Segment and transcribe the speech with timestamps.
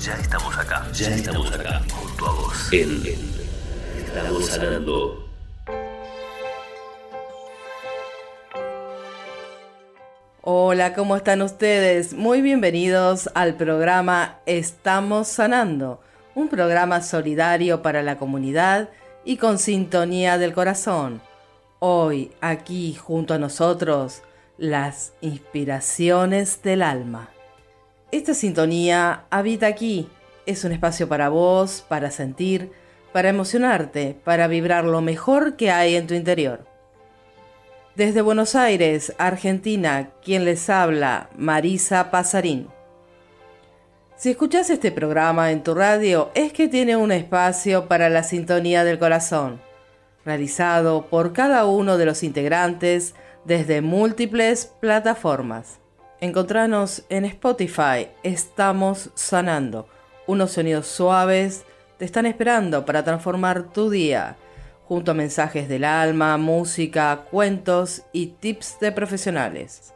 [0.00, 2.72] Ya estamos acá, ya, estamos, acá, junto a vos.
[2.72, 3.02] En,
[3.98, 5.28] Estamos sanando.
[10.40, 12.14] Hola, ¿cómo están ustedes?
[12.14, 16.00] Muy bienvenidos al programa Estamos Sanando,
[16.34, 18.88] un programa solidario para la comunidad
[19.26, 21.20] y con sintonía del corazón.
[21.78, 24.22] Hoy, aquí junto a nosotros,
[24.56, 27.28] las inspiraciones del alma.
[28.12, 30.08] Esta sintonía habita aquí.
[30.44, 32.72] Es un espacio para vos, para sentir,
[33.12, 36.66] para emocionarte, para vibrar lo mejor que hay en tu interior.
[37.94, 42.66] Desde Buenos Aires, Argentina, quien les habla, Marisa Pasarín.
[44.16, 48.82] Si escuchas este programa en tu radio, es que tiene un espacio para la sintonía
[48.82, 49.60] del corazón,
[50.24, 55.78] realizado por cada uno de los integrantes desde múltiples plataformas.
[56.22, 59.88] Encontranos en Spotify, estamos sanando.
[60.26, 61.64] Unos sonidos suaves
[61.96, 64.36] te están esperando para transformar tu día,
[64.84, 69.94] junto a mensajes del alma, música, cuentos y tips de profesionales.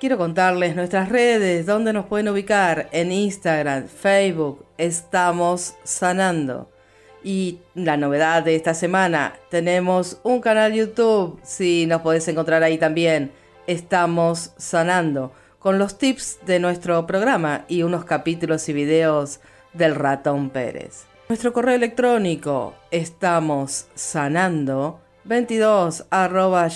[0.00, 6.68] Quiero contarles nuestras redes, donde nos pueden ubicar en Instagram, Facebook, estamos sanando.
[7.22, 12.76] Y la novedad de esta semana, tenemos un canal YouTube, si nos podés encontrar ahí
[12.76, 13.30] también,
[13.68, 15.32] estamos sanando
[15.64, 19.40] con los tips de nuestro programa y unos capítulos y videos
[19.72, 21.06] del ratón Pérez.
[21.30, 26.04] Nuestro correo electrónico estamos sanando 22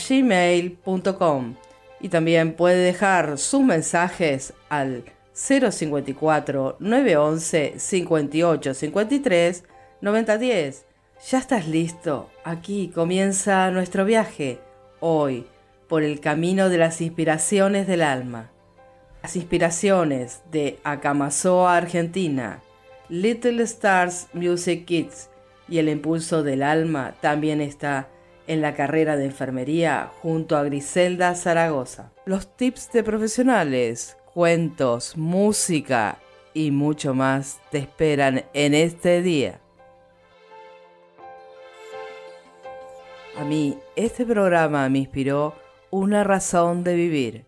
[0.09, 1.57] gmail.com
[2.01, 5.05] y también puede dejar sus mensajes al
[5.35, 9.65] 054 911 58 53
[10.01, 10.87] 9010.
[11.31, 12.31] Ya estás listo.
[12.43, 14.61] Aquí comienza nuestro viaje
[15.01, 15.47] hoy
[15.91, 18.51] por el camino de las inspiraciones del alma.
[19.23, 22.63] Las inspiraciones de Acamazoa, Argentina,
[23.09, 25.31] Little Stars Music Kids
[25.69, 28.09] y el impulso del alma también está
[28.47, 32.13] en la carrera de enfermería junto a Griselda Zaragoza.
[32.25, 36.19] Los tips de profesionales, cuentos, música
[36.55, 39.61] y mucho más te esperan en este día.
[43.37, 45.55] A mí, este programa me inspiró
[45.91, 47.48] una razón de vivir.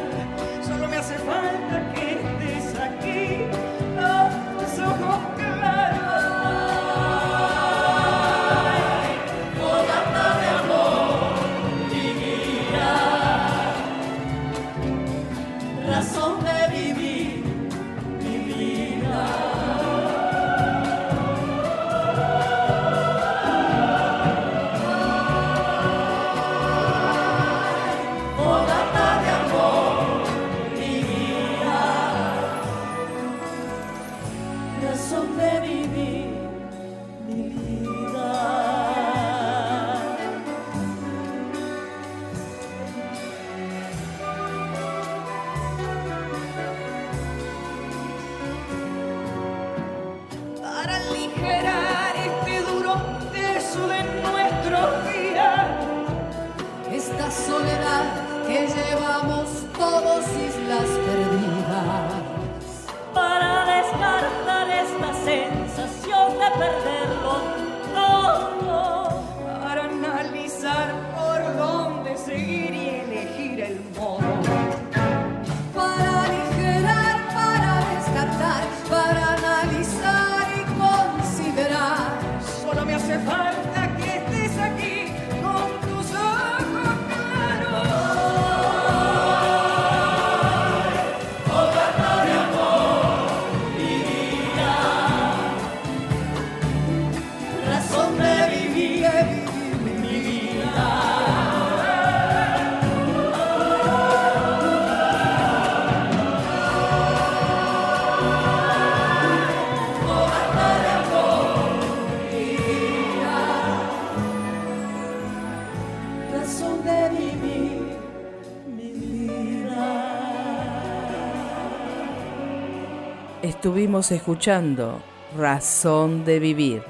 [123.43, 125.01] Estuvimos escuchando
[125.35, 126.83] Razón de Vivir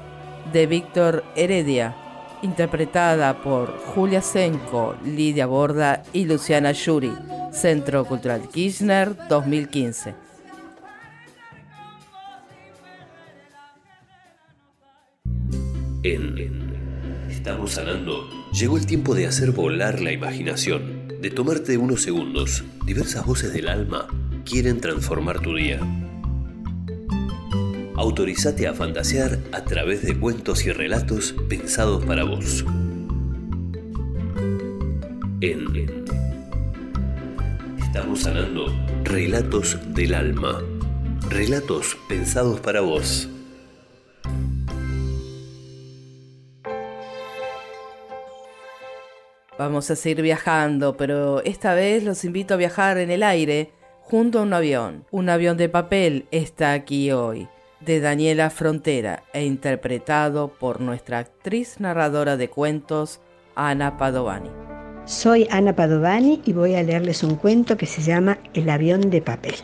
[0.52, 1.96] de Víctor Heredia,
[2.42, 7.12] interpretada por Julia Senko, Lidia Borda y Luciana Yuri,
[7.52, 10.14] Centro Cultural Kirchner 2015.
[16.02, 16.72] En
[17.30, 18.28] Estamos sanando.
[18.52, 22.62] Llegó el tiempo de hacer volar la imaginación, de tomarte unos segundos.
[22.84, 24.06] Diversas voces del alma
[24.44, 25.80] quieren transformar tu día.
[28.02, 32.64] Autorizate a fantasear a través de cuentos y relatos pensados para vos.
[35.40, 36.02] En
[37.78, 40.60] Estamos sanando relatos del alma.
[41.30, 43.28] Relatos pensados para vos.
[49.56, 53.70] Vamos a seguir viajando, pero esta vez los invito a viajar en el aire
[54.00, 55.06] junto a un avión.
[55.12, 57.46] Un avión de papel está aquí hoy,
[57.84, 63.20] de Daniela Frontera e interpretado por nuestra actriz narradora de cuentos,
[63.54, 64.50] Ana Padovani.
[65.04, 69.20] Soy Ana Padovani y voy a leerles un cuento que se llama El avión de
[69.20, 69.54] papel.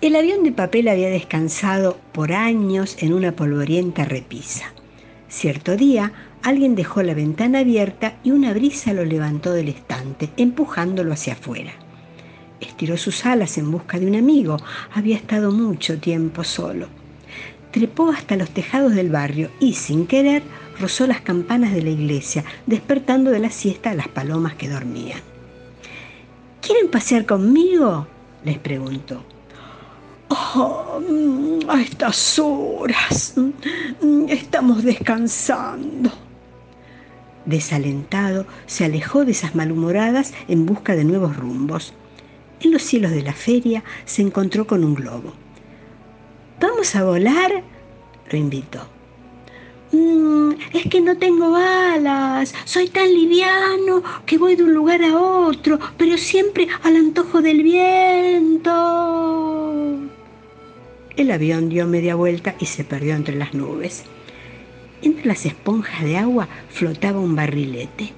[0.00, 4.72] El avión de papel había descansado por años en una polvorienta repisa.
[5.28, 6.12] Cierto día,
[6.42, 11.72] alguien dejó la ventana abierta y una brisa lo levantó del estante, empujándolo hacia afuera.
[12.62, 14.56] Estiró sus alas en busca de un amigo.
[14.94, 16.86] Había estado mucho tiempo solo.
[17.72, 20.44] Trepó hasta los tejados del barrio y, sin querer,
[20.78, 25.20] rozó las campanas de la iglesia, despertando de la siesta a las palomas que dormían.
[26.60, 28.06] ¿Quieren pasear conmigo?
[28.44, 29.24] les preguntó.
[30.28, 31.00] Oh,
[31.68, 33.34] a estas horas
[34.28, 36.12] estamos descansando.
[37.44, 41.92] Desalentado, se alejó de esas malhumoradas en busca de nuevos rumbos.
[42.62, 45.32] En los cielos de la feria se encontró con un globo.
[46.60, 47.64] ¿Vamos a volar?
[48.30, 48.86] lo invitó.
[49.90, 55.18] Mm, es que no tengo alas, soy tan liviano que voy de un lugar a
[55.18, 58.70] otro, pero siempre al antojo del viento.
[61.16, 64.04] El avión dio media vuelta y se perdió entre las nubes.
[65.02, 68.12] Entre las esponjas de agua flotaba un barrilete.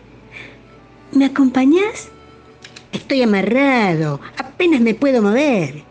[1.12, 2.10] ¿Me acompañás?
[2.94, 5.82] Estoy amarrado, apenas me puedo mover.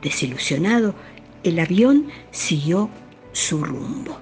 [0.00, 0.94] Desilusionado,
[1.44, 2.88] el avión siguió
[3.32, 4.16] su rumbo.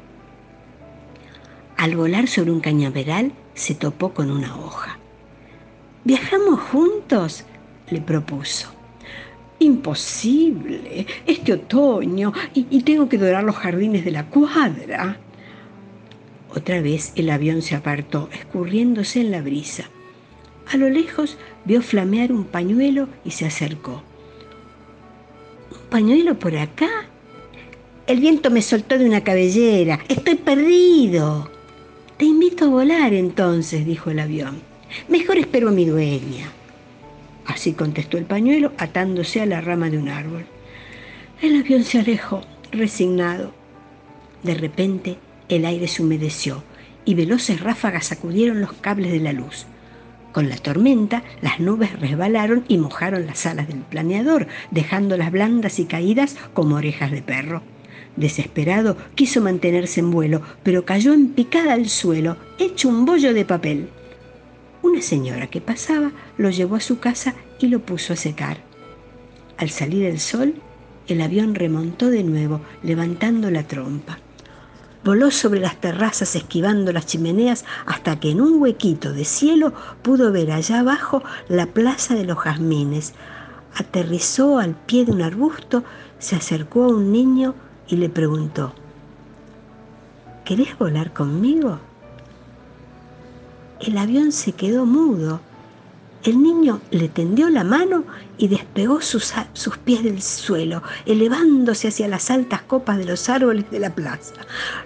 [1.77, 4.99] Al volar sobre un cañaveral se topó con una hoja.
[6.03, 7.45] ¿Viajamos juntos?
[7.91, 8.73] le propuso.
[9.61, 15.21] Imposible, este otoño, y, y, tengo que dorar los jardines de la cuadra.
[16.53, 19.89] Otra vez el avión se apartó, escurriéndose en la brisa.
[20.71, 24.05] A lo lejos vio flamear un pañuelo y se acercó.
[25.73, 26.89] ¿Un pañuelo por acá?
[28.07, 29.99] El viento me soltó de una cabellera.
[30.09, 31.51] Estoy perdido.
[32.17, 34.61] Te invito a volar entonces, dijo el avión.
[35.09, 36.53] Mejor espero a mi dueña.
[37.47, 40.45] Así contestó el pañuelo, atándose a la rama de un árbol.
[41.43, 43.53] El avión se alejó, resignado.
[44.45, 45.17] De repente,
[45.49, 46.63] el aire se humedeció
[47.05, 49.67] y veloces ráfagas sacudieron los cables de la luz.
[50.33, 55.87] Con la tormenta, las nubes resbalaron y mojaron las alas del planeador, dejándolas blandas y
[55.87, 57.63] caídas como orejas de perro.
[58.17, 63.45] Desesperado, quiso mantenerse en vuelo, pero cayó en picada al suelo, hecho un bollo de
[63.45, 63.89] papel.
[64.83, 68.59] Una señora que pasaba lo llevó a su casa y lo puso a secar.
[69.57, 70.55] Al salir el sol,
[71.09, 74.19] el avión remontó de nuevo, levantando la trompa.
[75.03, 80.31] Voló sobre las terrazas esquivando las chimeneas hasta que en un huequito de cielo pudo
[80.31, 83.15] ver allá abajo la plaza de los jazmines.
[83.77, 85.85] Aterrizó al pie de un arbusto,
[86.19, 87.55] se acercó a un niño
[87.89, 88.75] y le preguntó,
[90.45, 91.79] ¿Querés volar conmigo?
[93.81, 95.41] El avión se quedó mudo.
[96.23, 98.05] El niño le tendió la mano
[98.37, 103.71] y despegó sus, sus, pies del suelo, elevándose hacia las altas copas de los árboles
[103.71, 104.35] de la plaza.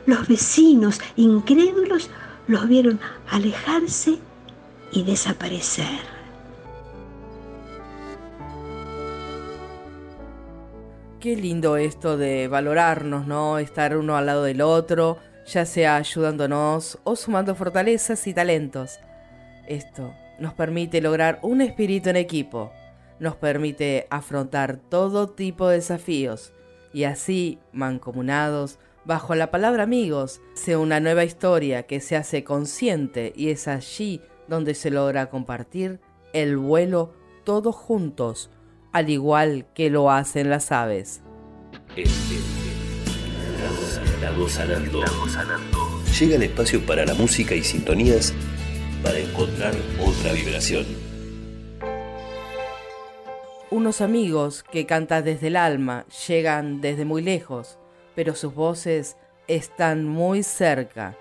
[0.07, 2.09] Los vecinos, incrédulos,
[2.47, 4.19] los vieron alejarse
[4.93, 6.15] y desaparecer.
[11.19, 13.59] Qué lindo esto de valorarnos, ¿no?
[13.59, 19.01] Estar uno al lado del otro, ya sea ayudándonos o sumando fortalezas y talentos.
[19.67, 22.73] Esto nos permite lograr un espíritu en equipo,
[23.19, 26.53] nos permite afrontar todo tipo de desafíos
[26.93, 33.35] y así, mancomunados, Bajo la palabra amigos, sea una nueva historia que se hace consciente
[33.37, 36.01] y es allí donde se logra compartir
[36.33, 37.13] el vuelo
[37.45, 38.51] todos juntos,
[38.93, 41.21] al igual que lo hacen las aves.
[46.19, 48.33] Llega el espacio para la música y sintonías
[49.05, 50.87] para encontrar otra vibración.
[53.71, 57.79] Unos amigos que cantan desde el alma llegan desde muy lejos
[58.15, 59.17] pero sus voces
[59.49, 61.17] están muy cerca.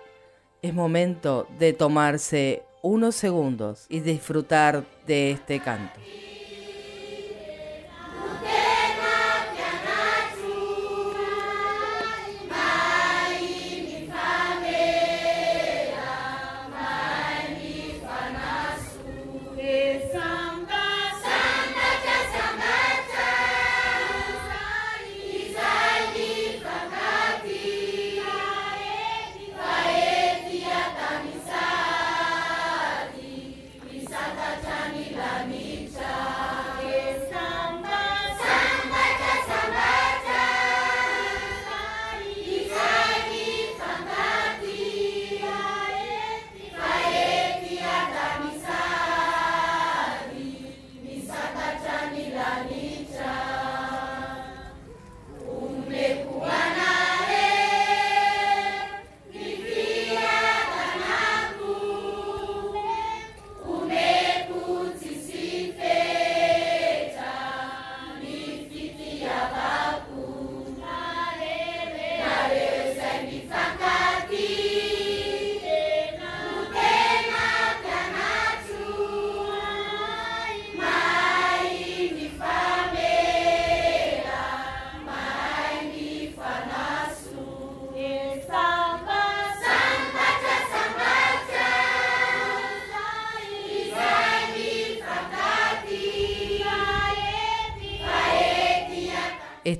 [0.61, 5.99] Es momento de tomarse unos segundos y disfrutar de este canto.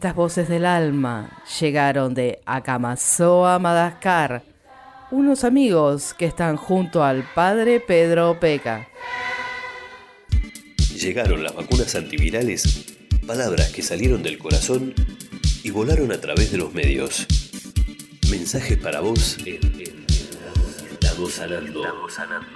[0.04, 4.44] Estas voces del alma llegaron de Acamazoa, Madagascar,
[5.12, 8.90] unos amigos que están junto al padre Pedro Peca.
[10.94, 14.94] Llegaron las vacunas antivirales, palabras que salieron del corazón
[15.64, 17.26] y volaron a través de los medios.
[18.30, 19.62] Mensajes para vos en,
[21.32, 21.82] sanando.
[21.82, 22.53] Estamos sanando.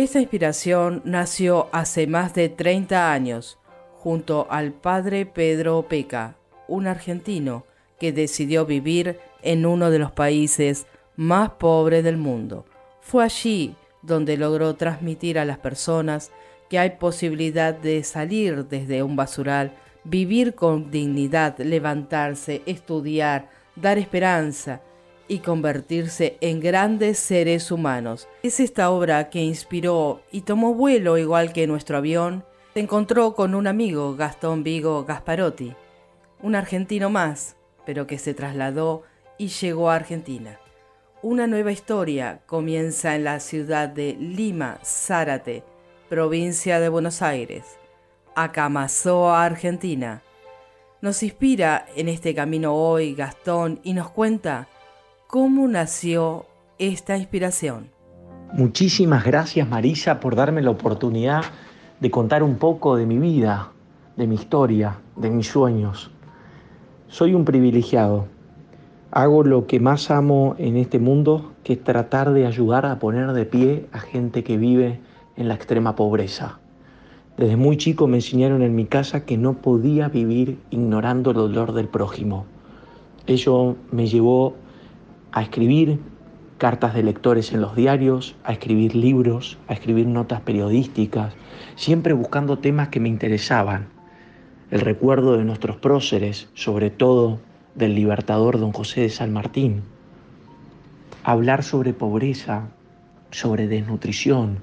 [0.00, 3.58] Esta inspiración nació hace más de 30 años,
[3.98, 6.36] junto al padre Pedro Peca,
[6.68, 7.66] un argentino
[7.98, 12.64] que decidió vivir en uno de los países más pobres del mundo.
[13.02, 16.30] Fue allí donde logró transmitir a las personas
[16.70, 24.80] que hay posibilidad de salir desde un basural, vivir con dignidad, levantarse, estudiar, dar esperanza
[25.30, 28.28] y convertirse en grandes seres humanos.
[28.42, 32.44] Es esta obra que inspiró y tomó vuelo igual que nuestro avión.
[32.74, 35.76] Se encontró con un amigo, Gastón Vigo Gasparotti,
[36.42, 37.56] un argentino más,
[37.86, 39.04] pero que se trasladó
[39.38, 40.58] y llegó a Argentina.
[41.22, 45.62] Una nueva historia comienza en la ciudad de Lima, Zárate,
[46.08, 47.78] provincia de Buenos Aires,
[48.34, 50.22] Acamazoa, Argentina.
[51.00, 54.66] Nos inspira en este camino hoy Gastón y nos cuenta
[55.30, 56.46] ¿Cómo nació
[56.80, 57.86] esta inspiración?
[58.52, 61.44] Muchísimas gracias Marisa por darme la oportunidad
[62.00, 63.70] de contar un poco de mi vida,
[64.16, 66.10] de mi historia, de mis sueños.
[67.06, 68.26] Soy un privilegiado.
[69.12, 73.32] Hago lo que más amo en este mundo, que es tratar de ayudar a poner
[73.32, 74.98] de pie a gente que vive
[75.36, 76.58] en la extrema pobreza.
[77.36, 81.72] Desde muy chico me enseñaron en mi casa que no podía vivir ignorando el dolor
[81.72, 82.46] del prójimo.
[83.28, 84.56] Ello me llevó
[85.32, 85.98] a escribir
[86.58, 91.34] cartas de lectores en los diarios, a escribir libros, a escribir notas periodísticas,
[91.74, 93.88] siempre buscando temas que me interesaban.
[94.70, 97.40] El recuerdo de nuestros próceres, sobre todo
[97.74, 99.82] del libertador don José de San Martín.
[101.24, 102.68] Hablar sobre pobreza,
[103.30, 104.58] sobre desnutrición,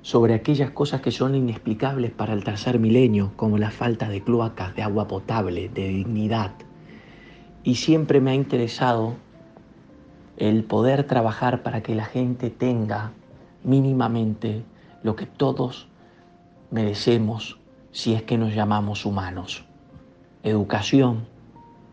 [0.00, 4.74] sobre aquellas cosas que son inexplicables para el tercer milenio, como la falta de cloacas,
[4.76, 6.52] de agua potable, de dignidad.
[7.62, 9.14] Y siempre me ha interesado
[10.36, 13.12] el poder trabajar para que la gente tenga
[13.62, 14.62] mínimamente
[15.02, 15.88] lo que todos
[16.70, 17.58] merecemos
[17.92, 19.64] si es que nos llamamos humanos.
[20.42, 21.26] Educación,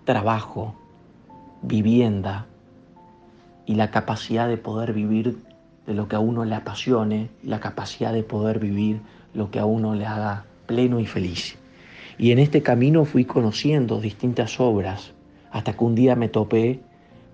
[0.05, 0.75] trabajo,
[1.61, 2.47] vivienda
[3.65, 5.37] y la capacidad de poder vivir
[5.85, 9.01] de lo que a uno le apasione, la capacidad de poder vivir
[9.33, 11.57] lo que a uno le haga pleno y feliz.
[12.17, 15.13] Y en este camino fui conociendo distintas obras,
[15.51, 16.81] hasta que un día me topé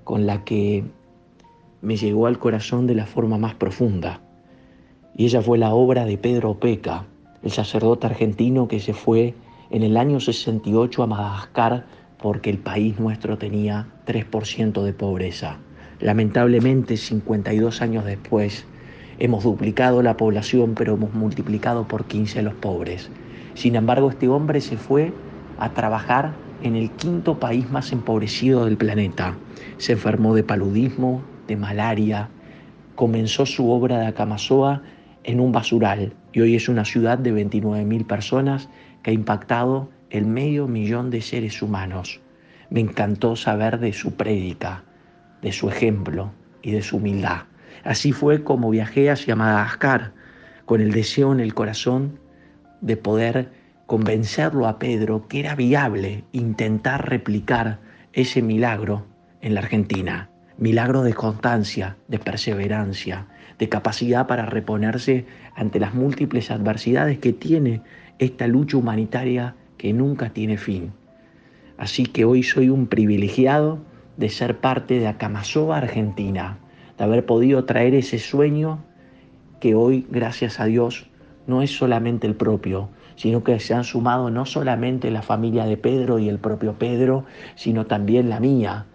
[0.03, 0.85] con la que
[1.81, 4.21] me llegó al corazón de la forma más profunda.
[5.15, 7.05] Y ella fue la obra de Pedro Peca,
[7.43, 9.33] el sacerdote argentino que se fue
[9.69, 11.85] en el año 68 a Madagascar
[12.21, 15.59] porque el país nuestro tenía 3% de pobreza.
[15.99, 18.65] Lamentablemente, 52 años después,
[19.19, 23.09] hemos duplicado la población, pero hemos multiplicado por 15 los pobres.
[23.53, 25.11] Sin embargo, este hombre se fue
[25.57, 29.35] a trabajar en el quinto país más empobrecido del planeta.
[29.77, 32.29] Se enfermó de paludismo, de malaria.
[32.95, 34.81] Comenzó su obra de Acamazoa
[35.23, 38.69] en un basural y hoy es una ciudad de 29.000 personas
[39.03, 42.21] que ha impactado el medio millón de seres humanos.
[42.69, 44.83] Me encantó saber de su prédica,
[45.41, 47.43] de su ejemplo y de su humildad.
[47.83, 50.13] Así fue como viajé hacia Madagascar,
[50.65, 52.19] con el deseo en el corazón
[52.81, 53.51] de poder
[53.85, 57.79] convencerlo a Pedro que era viable intentar replicar
[58.13, 59.05] ese milagro
[59.41, 60.29] en la Argentina.
[60.59, 63.27] Milagro de constancia, de perseverancia,
[63.59, 67.81] de capacidad para reponerse ante las múltiples adversidades que tiene
[68.17, 70.93] esta lucha humanitaria que nunca tiene fin.
[71.77, 73.79] Así que hoy soy un privilegiado
[74.17, 76.57] de ser parte de Acamazoa, Argentina,
[76.97, 78.83] de haber podido traer ese sueño
[79.59, 81.07] que hoy, gracias a Dios,
[81.45, 85.77] no es solamente el propio, sino que se han sumado no solamente la familia de
[85.77, 88.87] Pedro y el propio Pedro, sino también la mía,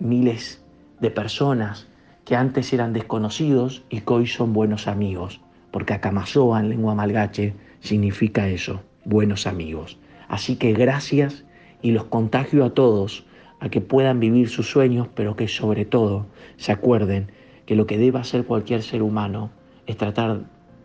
[0.00, 0.59] miles
[1.00, 1.88] de personas
[2.24, 7.54] que antes eran desconocidos y que hoy son buenos amigos, porque Acamazoa en lengua malgache
[7.80, 9.98] significa eso, buenos amigos.
[10.28, 11.44] Así que gracias
[11.82, 13.26] y los contagio a todos
[13.60, 17.30] a que puedan vivir sus sueños, pero que sobre todo se acuerden
[17.66, 19.50] que lo que debe hacer cualquier ser humano
[19.86, 20.42] es tratar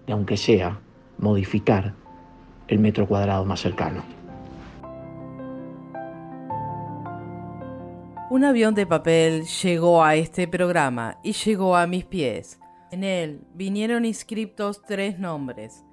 [0.08, 0.80] de, aunque sea,
[1.18, 1.94] modificar
[2.68, 4.04] el metro cuadrado más cercano.
[8.36, 12.60] Un avión de papel llegó a este programa y llegó a mis pies.
[12.92, 15.86] En él vinieron inscriptos tres nombres.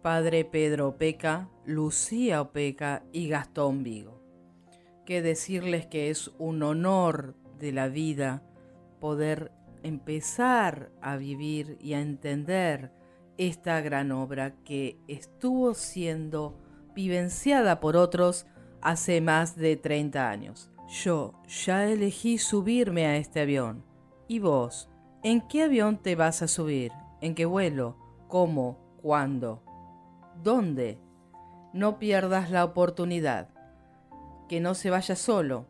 [0.00, 4.18] Padre Pedro Opeca, Lucía Opeca y Gastón Vigo.
[5.04, 8.42] Que decirles que es un honor de la vida
[8.98, 12.92] poder empezar a vivir y a entender
[13.36, 16.58] esta gran obra que estuvo siendo
[16.94, 18.46] vivenciada por otros
[18.80, 20.71] hace más de 30 años.
[20.92, 23.82] Yo ya elegí subirme a este avión.
[24.28, 24.90] ¿Y vos?
[25.22, 26.92] ¿En qué avión te vas a subir?
[27.22, 27.96] ¿En qué vuelo?
[28.28, 28.78] ¿Cómo?
[29.00, 29.62] ¿Cuándo?
[30.42, 31.00] ¿Dónde?
[31.72, 33.48] No pierdas la oportunidad.
[34.50, 35.66] Que no se vaya solo.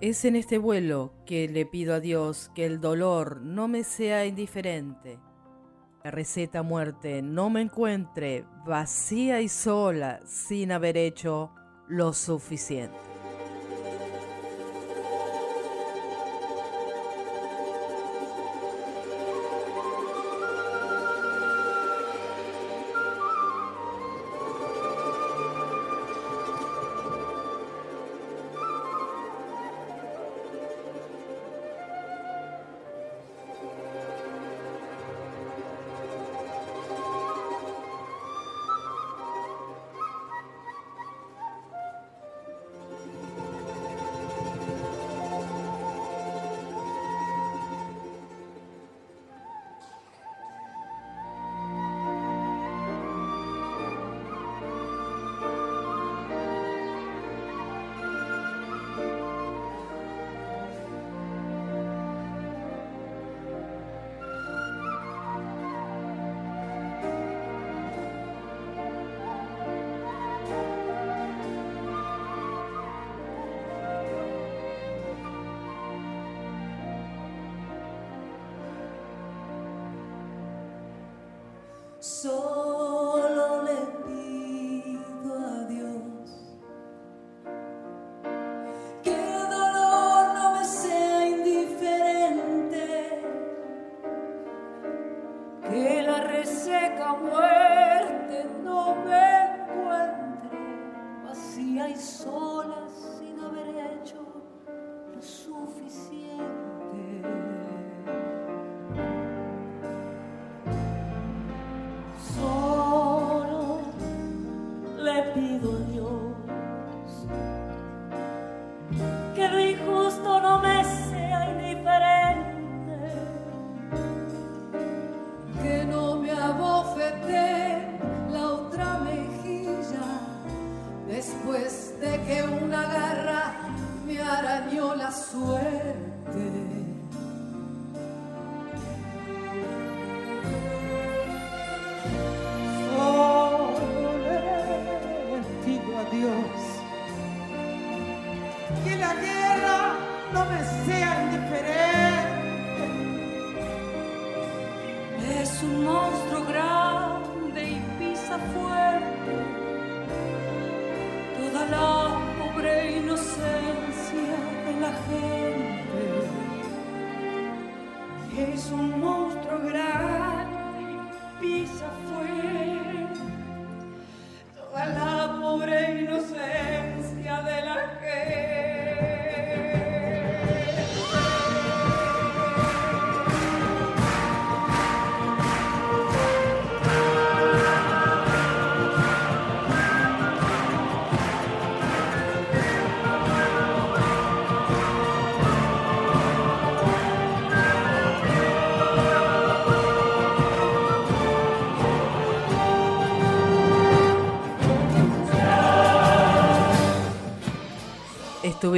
[0.00, 4.24] Es en este vuelo que le pido a Dios que el dolor no me sea
[4.24, 5.18] indiferente.
[6.02, 11.50] La receta muerte no me encuentre vacía y sola sin haber hecho
[11.86, 13.17] lo suficiente.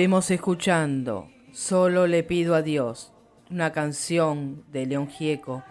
[0.01, 3.13] Estuvimos escuchando Solo le pido a Dios,
[3.51, 5.63] una canción de León Gieco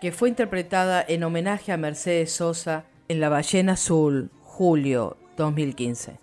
[0.00, 6.18] que fue interpretada en homenaje a Mercedes Sosa en La Ballena Azul, julio 2015.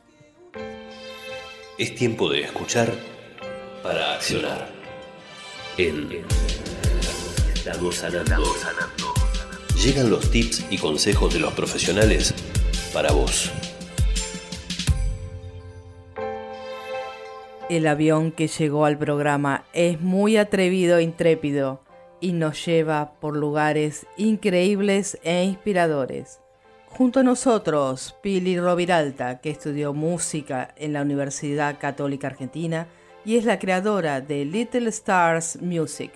[1.77, 2.91] Es tiempo de escuchar
[3.81, 4.67] para accionar.
[5.77, 6.09] En
[7.55, 8.43] Estamos sanando.
[9.81, 12.33] Llegan los tips y consejos de los profesionales
[12.91, 13.49] para vos.
[17.67, 21.82] El avión que llegó al programa es muy atrevido e intrépido
[22.21, 26.39] y nos lleva por lugares increíbles e inspiradores.
[26.86, 32.86] Junto a nosotros, Pili Roviralta, que estudió música en la Universidad Católica Argentina
[33.25, 36.12] y es la creadora de Little Stars Music,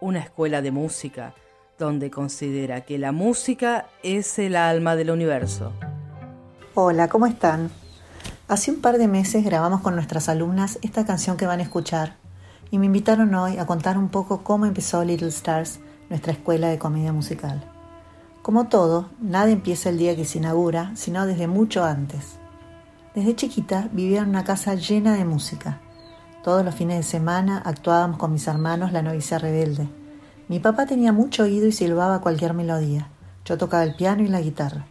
[0.00, 1.34] una escuela de música
[1.76, 5.72] donde considera que la música es el alma del universo.
[6.74, 7.68] Hola, ¿cómo están?
[8.54, 12.14] Hace un par de meses grabamos con nuestras alumnas esta canción que van a escuchar
[12.70, 16.78] y me invitaron hoy a contar un poco cómo empezó Little Stars, nuestra escuela de
[16.78, 17.68] comedia musical.
[18.42, 22.36] Como todo, nada empieza el día que se inaugura, sino desde mucho antes.
[23.16, 25.80] Desde chiquita vivía en una casa llena de música.
[26.44, 29.88] Todos los fines de semana actuábamos con mis hermanos la novicia rebelde.
[30.46, 33.08] Mi papá tenía mucho oído y silbaba cualquier melodía.
[33.44, 34.86] Yo tocaba el piano y la guitarra.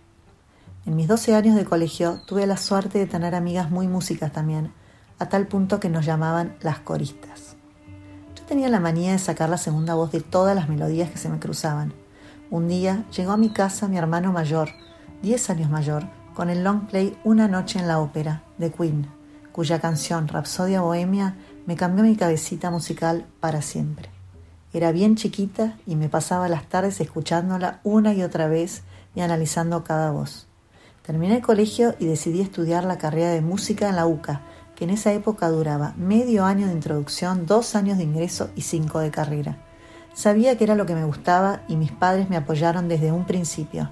[0.85, 4.73] En mis 12 años de colegio tuve la suerte de tener amigas muy músicas también,
[5.17, 7.55] a tal punto que nos llamaban las coristas.
[8.35, 11.29] Yo tenía la manía de sacar la segunda voz de todas las melodías que se
[11.29, 11.93] me cruzaban.
[12.49, 14.71] Un día llegó a mi casa mi hermano mayor,
[15.21, 19.07] 10 años mayor, con el long play Una noche en la ópera, de Queen,
[19.53, 24.09] cuya canción Rapsodia Bohemia me cambió mi cabecita musical para siempre.
[24.73, 28.83] Era bien chiquita y me pasaba las tardes escuchándola una y otra vez
[29.15, 30.47] y analizando cada voz.
[31.03, 34.41] Terminé el colegio y decidí estudiar la carrera de música en la UCA,
[34.73, 38.99] que en esa época duraba medio año de introducción, dos años de ingreso y cinco
[38.99, 39.57] de carrera.
[40.13, 43.91] Sabía que era lo que me gustaba y mis padres me apoyaron desde un principio.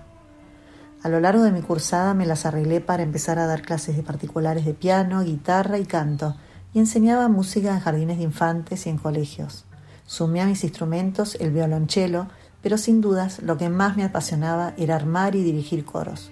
[1.03, 4.03] A lo largo de mi cursada me las arreglé para empezar a dar clases de
[4.03, 6.37] particulares de piano, guitarra y canto,
[6.73, 9.65] y enseñaba música en jardines de infantes y en colegios.
[10.05, 12.27] Sumé a mis instrumentos el violonchelo,
[12.61, 16.31] pero sin dudas lo que más me apasionaba era armar y dirigir coros.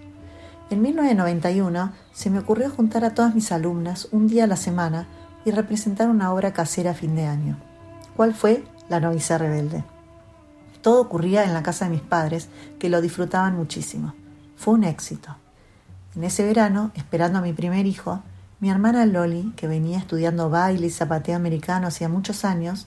[0.69, 5.07] En 1991 se me ocurrió juntar a todas mis alumnas un día a la semana
[5.43, 7.57] y representar una obra casera a fin de año.
[8.15, 8.63] ¿Cuál fue?
[8.87, 9.83] La novicia rebelde.
[10.81, 14.13] Todo ocurría en la casa de mis padres, que lo disfrutaban muchísimo.
[14.57, 15.35] Fue un éxito.
[16.15, 18.21] En ese verano, esperando a mi primer hijo,
[18.59, 22.85] mi hermana Loli, que venía estudiando baile y zapateo americano hacía muchos años,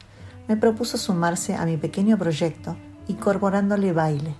[0.48, 2.76] me propuso sumarse a mi pequeño proyecto,
[3.08, 4.34] incorporándole baile.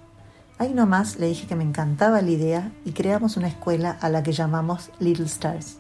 [0.59, 4.23] Ahí nomás le dije que me encantaba la idea y creamos una escuela a la
[4.23, 5.79] que llamamos Little Stars.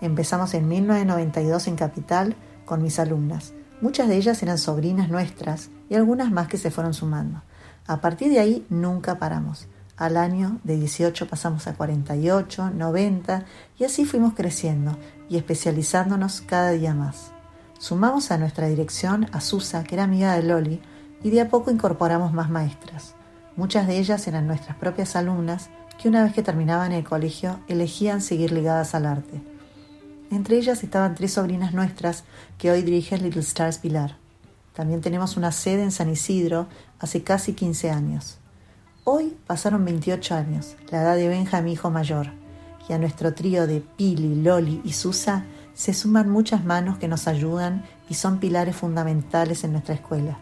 [0.00, 3.52] Empezamos en 1992 en Capital con mis alumnas.
[3.80, 7.42] Muchas de ellas eran sobrinas nuestras y algunas más que se fueron sumando.
[7.86, 9.68] A partir de ahí nunca paramos.
[9.96, 13.44] Al año de 18 pasamos a 48, 90
[13.78, 14.96] y así fuimos creciendo
[15.28, 17.32] y especializándonos cada día más.
[17.78, 20.80] Sumamos a nuestra dirección a Susa, que era amiga de Loli,
[21.22, 23.14] y de a poco incorporamos más maestras.
[23.58, 25.68] Muchas de ellas eran nuestras propias alumnas
[26.00, 29.42] que una vez que terminaban el colegio elegían seguir ligadas al arte.
[30.30, 32.22] Entre ellas estaban tres sobrinas nuestras
[32.56, 34.14] que hoy dirigen Little Stars Pilar.
[34.74, 36.68] También tenemos una sede en San Isidro
[37.00, 38.38] hace casi 15 años.
[39.02, 42.28] Hoy pasaron 28 años, la edad de Benja, mi hijo mayor,
[42.88, 47.26] y a nuestro trío de Pili, Loli y Susa se suman muchas manos que nos
[47.26, 50.38] ayudan y son pilares fundamentales en nuestra escuela.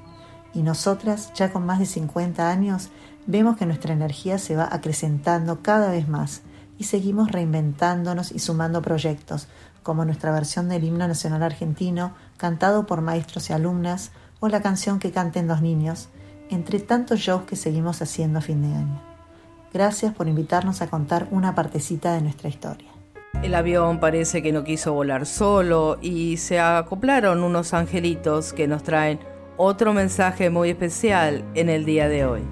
[0.56, 2.88] Y nosotras, ya con más de 50 años,
[3.26, 6.40] vemos que nuestra energía se va acrecentando cada vez más
[6.78, 9.48] y seguimos reinventándonos y sumando proyectos,
[9.82, 14.98] como nuestra versión del himno nacional argentino, cantado por maestros y alumnas, o la canción
[14.98, 16.08] que canten los niños,
[16.48, 19.02] entre tantos shows que seguimos haciendo a fin de año.
[19.74, 22.88] Gracias por invitarnos a contar una partecita de nuestra historia.
[23.42, 28.82] El avión parece que no quiso volar solo y se acoplaron unos angelitos que nos
[28.82, 32.42] traen otro mensaje muy especial en el día de hoy.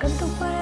[0.00, 0.55] Cấm.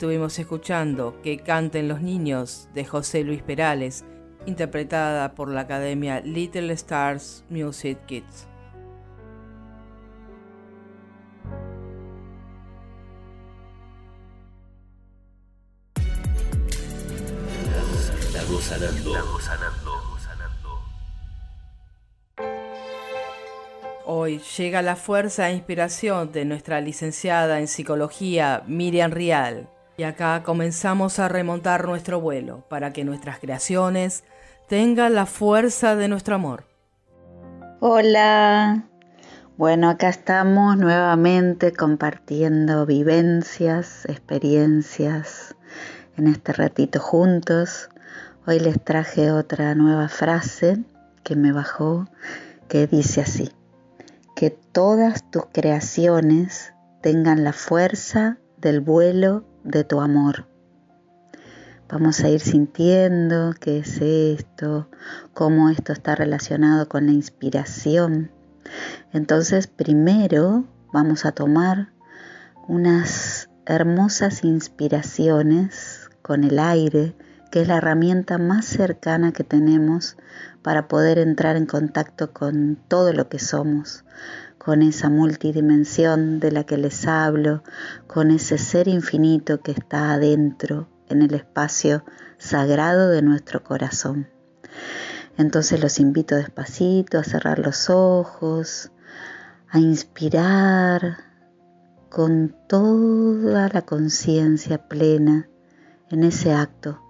[0.00, 4.02] Estuvimos escuchando Que canten los niños de José Luis Perales,
[4.46, 8.46] interpretada por la Academia Little Stars Music Kids.
[18.58, 19.12] Sanando.
[24.06, 29.68] Hoy llega la fuerza e inspiración de nuestra licenciada en psicología Miriam Rial
[30.00, 34.24] Y acá comenzamos a remontar nuestro vuelo para que nuestras creaciones
[34.66, 36.64] tengan la fuerza de nuestro amor.
[37.80, 38.88] Hola.
[39.58, 45.54] Bueno, acá estamos nuevamente compartiendo vivencias, experiencias
[46.16, 47.90] en este ratito juntos.
[48.46, 50.78] Hoy les traje otra nueva frase
[51.24, 52.08] que me bajó
[52.68, 53.52] que dice así,
[54.34, 60.46] que todas tus creaciones tengan la fuerza del vuelo de tu amor.
[61.88, 64.88] Vamos a ir sintiendo qué es esto,
[65.34, 68.30] cómo esto está relacionado con la inspiración.
[69.12, 71.92] Entonces, primero vamos a tomar
[72.68, 77.16] unas hermosas inspiraciones con el aire,
[77.50, 80.16] que es la herramienta más cercana que tenemos
[80.62, 84.04] para poder entrar en contacto con todo lo que somos,
[84.62, 87.62] con esa multidimensión de la que les hablo,
[88.06, 92.04] con ese ser infinito que está adentro, en el espacio
[92.36, 94.28] sagrado de nuestro corazón.
[95.38, 98.92] Entonces los invito despacito a cerrar los ojos,
[99.70, 101.16] a inspirar
[102.10, 105.48] con toda la conciencia plena
[106.10, 107.00] en ese acto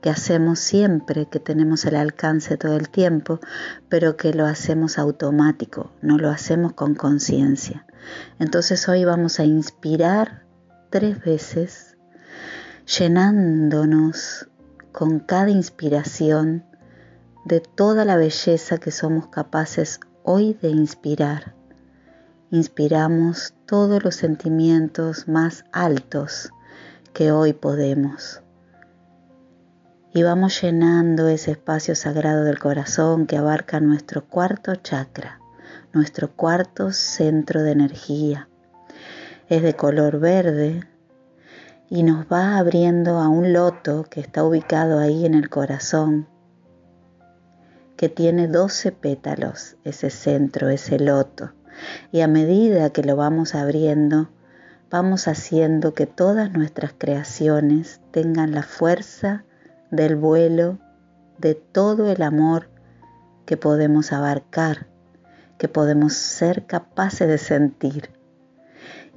[0.00, 3.40] que hacemos siempre, que tenemos el alcance todo el tiempo,
[3.88, 7.86] pero que lo hacemos automático, no lo hacemos con conciencia.
[8.38, 10.44] Entonces hoy vamos a inspirar
[10.90, 11.96] tres veces,
[12.98, 14.48] llenándonos
[14.92, 16.64] con cada inspiración
[17.44, 21.54] de toda la belleza que somos capaces hoy de inspirar.
[22.50, 26.50] Inspiramos todos los sentimientos más altos
[27.12, 28.42] que hoy podemos
[30.16, 35.42] y vamos llenando ese espacio sagrado del corazón que abarca nuestro cuarto chakra,
[35.92, 38.48] nuestro cuarto centro de energía.
[39.50, 40.80] Es de color verde
[41.90, 46.26] y nos va abriendo a un loto que está ubicado ahí en el corazón,
[47.98, 51.52] que tiene 12 pétalos, ese centro, ese loto.
[52.10, 54.30] Y a medida que lo vamos abriendo,
[54.90, 59.44] vamos haciendo que todas nuestras creaciones tengan la fuerza
[59.96, 60.78] del vuelo
[61.38, 62.68] de todo el amor
[63.44, 64.86] que podemos abarcar,
[65.58, 68.10] que podemos ser capaces de sentir.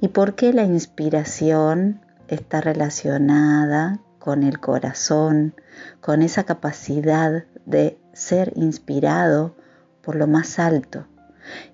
[0.00, 5.54] ¿Y por qué la inspiración está relacionada con el corazón,
[6.00, 9.54] con esa capacidad de ser inspirado
[10.02, 11.06] por lo más alto?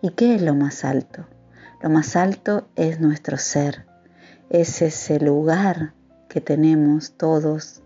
[0.01, 1.27] ¿Y qué es lo más alto?
[1.83, 3.87] Lo más alto es nuestro ser,
[4.49, 5.93] es ese lugar
[6.29, 7.83] que tenemos todos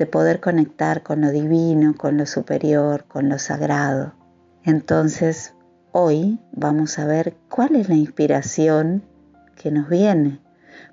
[0.00, 4.14] de poder conectar con lo divino, con lo superior, con lo sagrado.
[4.64, 5.52] Entonces,
[5.92, 9.04] hoy vamos a ver cuál es la inspiración
[9.56, 10.40] que nos viene.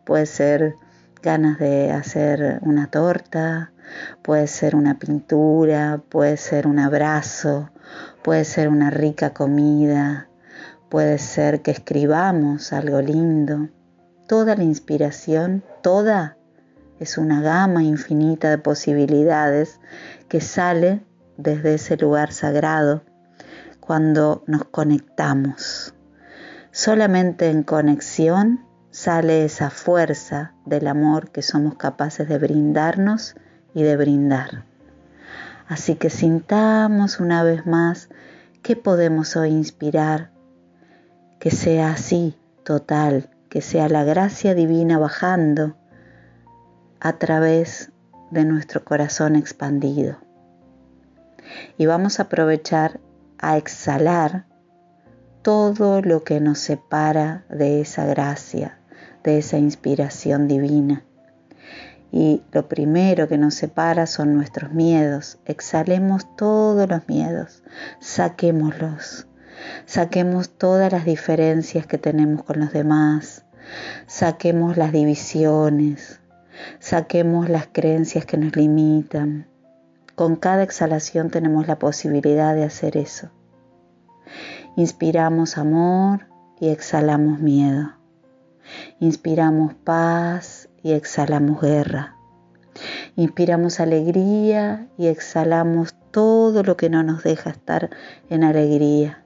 [0.06, 0.76] Puede ser
[1.24, 3.72] ganas de hacer una torta,
[4.24, 7.70] puede ser una pintura, puede ser un abrazo,
[8.24, 10.28] puede ser una rica comida,
[10.90, 13.70] puede ser que escribamos algo lindo.
[14.28, 16.37] Toda la inspiración, toda
[17.00, 19.80] es una gama infinita de posibilidades
[20.28, 21.02] que sale
[21.38, 23.04] desde ese lugar sagrado
[23.80, 25.94] cuando nos conectamos.
[26.72, 33.36] Solamente en conexión sale esa fuerza del amor que somos capaces de brindarnos
[33.74, 34.66] y de brindar.
[35.68, 38.10] Así que sintamos una vez más
[38.64, 40.32] que podemos hoy inspirar,
[41.40, 45.76] que sea así, total, que sea la gracia divina bajando
[47.00, 47.92] a través
[48.32, 50.18] de nuestro corazón expandido.
[51.78, 53.00] Y vamos a aprovechar
[53.38, 54.46] a exhalar
[55.42, 58.80] todo lo que nos separa de esa gracia,
[59.24, 61.04] de esa inspiración divina.
[62.12, 65.40] Y lo primero que nos separa son nuestros miedos.
[65.46, 67.64] Exhalemos todos los miedos,
[68.00, 69.28] saquémoslos,
[69.86, 73.46] saquemos todas las diferencias que tenemos con los demás,
[74.06, 76.22] saquemos las divisiones,
[76.80, 79.48] Saquemos las creencias que nos limitan.
[80.16, 83.30] Con cada exhalación tenemos la posibilidad de hacer eso.
[84.76, 86.28] Inspiramos amor
[86.60, 87.94] y exhalamos miedo.
[89.00, 92.16] Inspiramos paz y exhalamos guerra.
[93.16, 97.90] Inspiramos alegría y exhalamos todo lo que no nos deja estar
[98.30, 99.24] en alegría.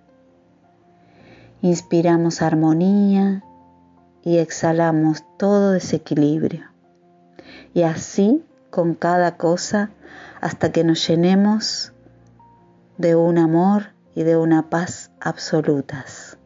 [1.61, 3.43] Inspiramos armonía
[4.23, 6.70] y exhalamos todo desequilibrio
[7.74, 9.91] y así con cada cosa
[10.41, 11.93] hasta que nos llenemos
[12.97, 16.38] de un amor y de una paz absolutas.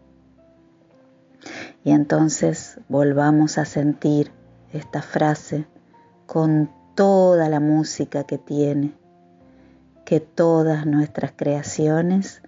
[1.84, 4.32] Y entonces volvamos a sentir
[4.74, 5.68] esta frase
[6.26, 8.94] con toda la música que tiene,
[10.06, 12.42] que todas nuestras creaciones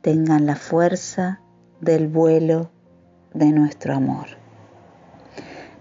[0.00, 1.40] tengan la fuerza
[1.80, 2.70] del vuelo
[3.34, 4.43] de nuestro amor.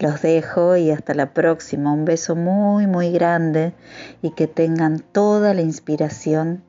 [0.03, 1.93] Los dejo y hasta la próxima.
[1.93, 3.71] Un beso muy, muy grande
[4.21, 6.61] y que tengan toda la inspiración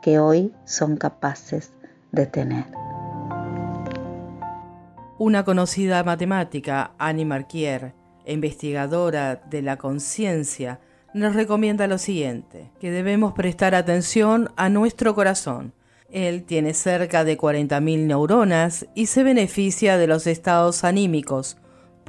[0.00, 1.74] que hoy son capaces
[2.12, 2.64] de tener.
[5.18, 7.92] Una conocida matemática, Annie Marquier,
[8.24, 10.80] investigadora de la conciencia,
[11.12, 15.74] nos recomienda lo siguiente, que debemos prestar atención a nuestro corazón.
[16.08, 21.58] Él tiene cerca de 40.000 neuronas y se beneficia de los estados anímicos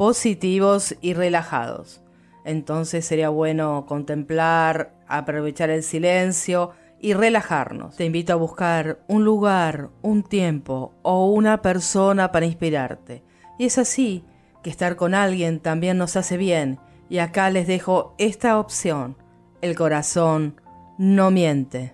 [0.02, 2.02] positivos y relajados.
[2.44, 7.98] Entonces sería bueno contemplar, aprovechar el silencio y relajarnos.
[7.98, 13.22] Te invito a buscar un lugar, un tiempo o una persona para inspirarte.
[13.60, 14.26] Y es así
[14.64, 16.80] que estar con alguien también nos hace bien.
[17.08, 19.18] Y acá les dejo esta opción.
[19.62, 20.60] El corazón
[20.98, 21.94] no miente.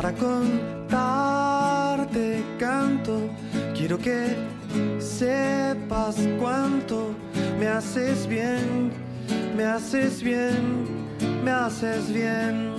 [0.00, 0.94] Para contarte
[2.56, 3.18] canto,
[3.74, 4.36] quiero que
[5.00, 7.16] sepas cuánto
[7.58, 8.92] me haces bien,
[9.56, 10.86] me haces bien,
[11.42, 12.74] me haces bien.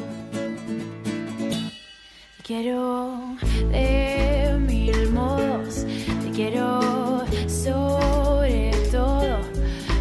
[2.41, 3.35] Quiero
[3.69, 5.85] de mil modos,
[6.23, 9.39] te quiero sobre todo.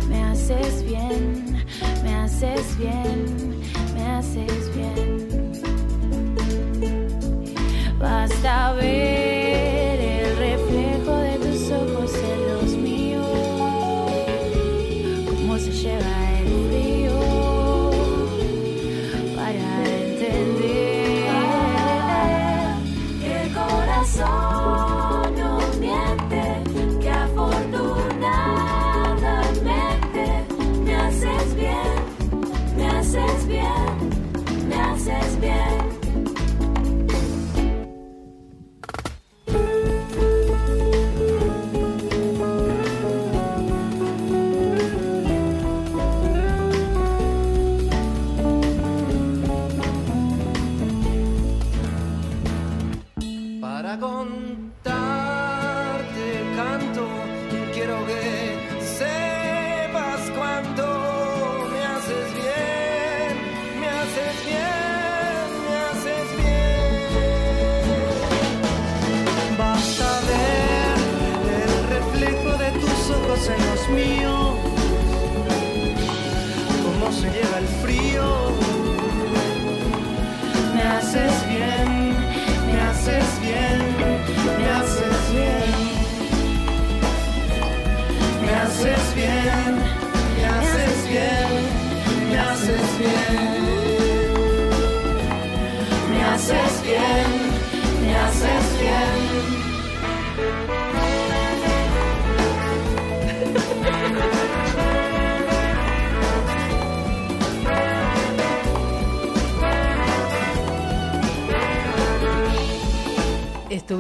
[0.09, 1.65] Me haces bien,
[2.05, 3.59] me haces bien,
[3.97, 5.28] me haces bien.
[7.99, 9.28] Basta ver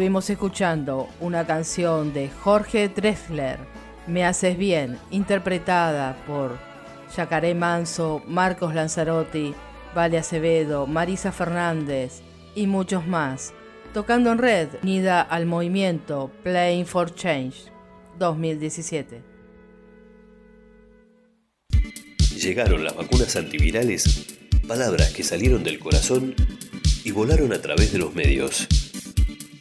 [0.09, 3.59] Estuvimos escuchando una canción de Jorge Drexler,
[4.07, 6.59] Me Haces Bien, interpretada por
[7.15, 9.53] Yacaré Manso, Marcos Lanzarotti,
[9.95, 12.23] Vale Acevedo, Marisa Fernández
[12.55, 13.53] y muchos más,
[13.93, 17.71] tocando en red, unida al movimiento Playing for Change
[18.19, 19.23] 2017.
[22.35, 26.35] Llegaron las vacunas antivirales, palabras que salieron del corazón
[27.05, 28.67] y volaron a través de los medios.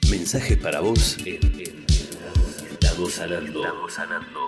[0.10, 1.86] Mensajes para vos en,
[2.72, 3.90] Estamos sanando.
[3.90, 4.40] Sanando.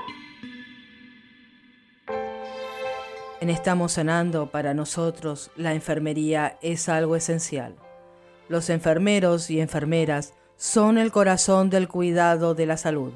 [3.41, 7.76] En Estamos Sanando, para nosotros, la enfermería es algo esencial.
[8.47, 13.12] Los enfermeros y enfermeras son el corazón del cuidado de la salud.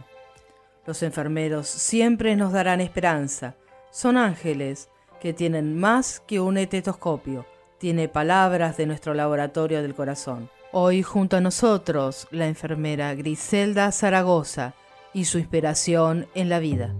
[0.85, 3.55] Los enfermeros siempre nos darán esperanza.
[3.89, 4.89] Son ángeles
[5.21, 7.45] que tienen más que un estetoscopio.
[7.77, 10.49] Tiene palabras de nuestro laboratorio del corazón.
[10.75, 14.73] Hoy junto a nosotros la enfermera Griselda Zaragoza
[15.13, 16.95] y su inspiración en la vida.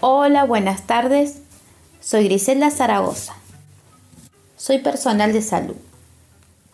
[0.00, 1.42] Hola, buenas tardes.
[2.00, 3.34] Soy Griselda Zaragoza.
[4.56, 5.76] Soy personal de salud.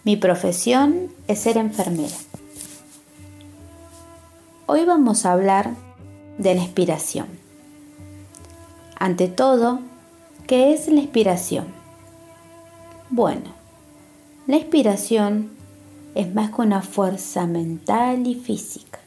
[0.02, 2.16] Mi profesión es ser enfermera.
[4.64, 5.74] Hoy vamos a hablar
[6.38, 7.26] de la inspiración.
[8.98, 9.80] Ante todo,
[10.46, 11.66] ¿qué es la inspiración?
[13.10, 13.59] Bueno,
[14.50, 15.48] la inspiración
[16.16, 18.98] es más que una fuerza mental y física,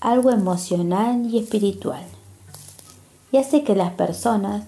[0.00, 2.02] algo emocional y espiritual,
[3.30, 4.64] y hace que las personas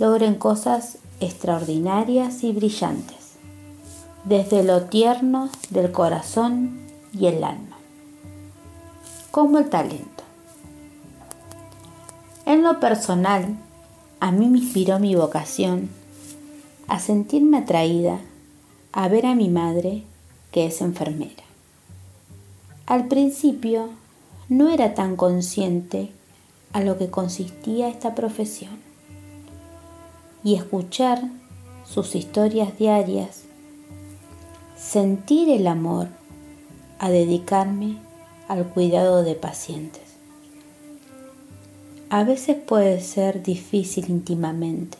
[0.00, 3.36] logren cosas extraordinarias y brillantes,
[4.24, 6.80] desde lo tierno del corazón
[7.12, 7.76] y el alma,
[9.30, 10.24] como el talento.
[12.46, 13.56] En lo personal,
[14.18, 15.88] a mí me inspiró mi vocación
[16.88, 18.18] a sentirme atraída
[18.98, 20.02] a ver a mi madre
[20.50, 21.44] que es enfermera.
[22.84, 23.90] Al principio
[24.48, 26.10] no era tan consciente
[26.72, 28.80] a lo que consistía esta profesión
[30.42, 31.22] y escuchar
[31.88, 33.44] sus historias diarias,
[34.76, 36.08] sentir el amor
[36.98, 37.98] a dedicarme
[38.48, 40.02] al cuidado de pacientes.
[42.10, 44.98] A veces puede ser difícil íntimamente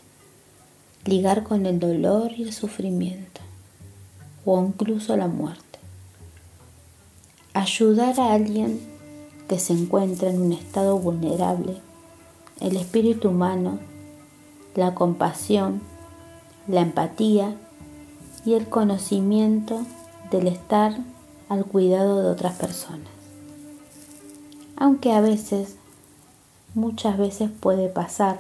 [1.05, 3.47] ligar con el dolor y el sufrimiento
[4.51, 5.78] o incluso la muerte.
[7.53, 8.80] Ayudar a alguien
[9.46, 11.76] que se encuentra en un estado vulnerable,
[12.62, 13.78] el espíritu humano,
[14.74, 15.82] la compasión,
[16.66, 17.57] la empatía
[18.46, 19.82] y el conocimiento
[20.30, 20.96] del estar
[21.51, 23.11] al cuidado de otras personas.
[24.78, 25.76] Aunque a veces,
[26.72, 28.38] muchas veces puede pasar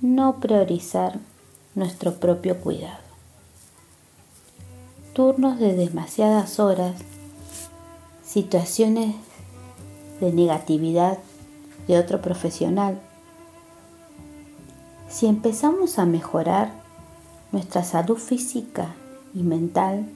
[0.00, 1.18] no priorizar
[1.74, 3.09] nuestro propio cuidado
[5.12, 6.94] turnos de demasiadas horas,
[8.22, 9.16] situaciones
[10.20, 11.18] de negatividad
[11.88, 13.00] de otro profesional.
[15.08, 16.72] Si empezamos a mejorar
[17.50, 18.94] nuestra salud física
[19.34, 20.08] y mental,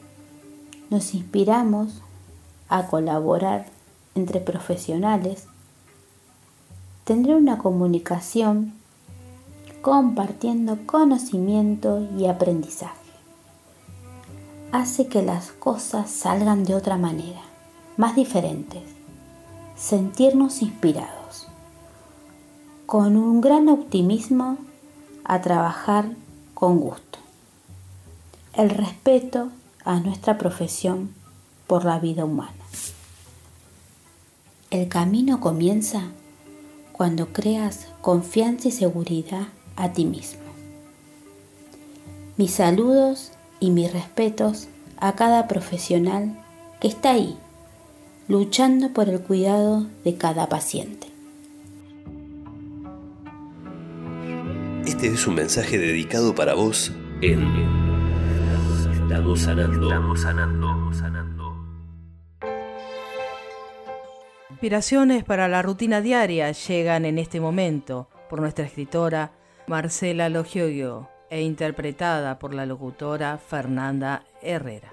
[0.91, 2.03] nos inspiramos
[2.69, 3.67] a colaborar
[4.15, 5.47] entre profesionales,
[7.03, 8.75] tendré una comunicación
[9.83, 13.04] compartiendo conocimiento y aprendizaje
[14.75, 17.41] hace que las cosas salgan de otra manera,
[17.97, 18.83] más diferentes,
[19.77, 21.47] sentirnos inspirados,
[22.85, 24.59] con un gran optimismo
[25.23, 26.11] a trabajar
[26.55, 27.21] con gusto.
[28.53, 29.51] El respeto
[29.85, 31.15] a nuestra profesión
[31.69, 32.65] por la vida humana.
[34.73, 36.09] El camino comienza
[36.91, 39.47] cuando creas confianza y seguridad
[39.77, 40.43] a ti mismo.
[42.37, 43.31] Mis saludos
[43.65, 46.39] y mis respetos a cada profesional
[46.81, 47.39] que está ahí,
[48.29, 51.07] luchando por el cuidado de cada paciente.
[54.85, 56.93] Este es un mensaje dedicado para vos
[57.23, 57.41] en
[59.03, 61.55] Estamos sanando, estamos sanando, sanando.
[64.51, 69.33] Inspiraciones para la rutina diaria llegan en este momento por nuestra escritora
[69.67, 74.93] Marcela Logioio e interpretada por la locutora Fernanda Herrera.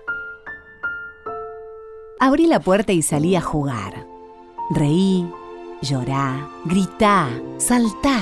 [2.20, 4.06] Abrí la puerta y salí a jugar.
[4.70, 5.28] Reí,
[5.82, 8.20] llorá, gritá, saltá.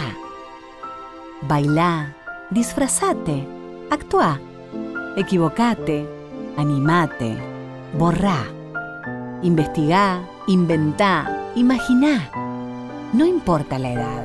[1.41, 2.15] Bailá,
[2.49, 3.45] disfrazate,
[3.89, 4.39] actuá,
[5.15, 6.07] equivocate,
[6.57, 7.37] animate,
[7.97, 8.45] borrá.
[9.41, 12.31] Investigá, inventá, imaginá.
[13.13, 14.23] No importa la edad,